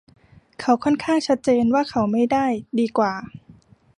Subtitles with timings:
[0.59, 2.45] เขาค่อนข้างชัดเจนว่าเขาไม่ได้
[2.79, 3.13] ดีกว่า